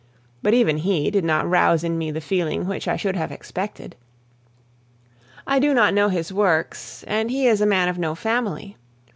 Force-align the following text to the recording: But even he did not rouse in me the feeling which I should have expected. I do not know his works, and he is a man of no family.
But 0.41 0.55
even 0.55 0.77
he 0.77 1.11
did 1.11 1.23
not 1.23 1.47
rouse 1.47 1.83
in 1.83 1.95
me 1.95 2.09
the 2.09 2.21
feeling 2.21 2.65
which 2.65 2.87
I 2.87 2.95
should 2.97 3.15
have 3.15 3.31
expected. 3.31 3.95
I 5.45 5.59
do 5.59 5.75
not 5.75 5.93
know 5.93 6.09
his 6.09 6.33
works, 6.33 7.03
and 7.05 7.29
he 7.29 7.45
is 7.45 7.61
a 7.61 7.67
man 7.67 7.87
of 7.87 7.99
no 7.99 8.15
family. 8.15 8.77